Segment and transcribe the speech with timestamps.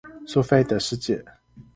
[0.27, 1.23] 蘇菲的世界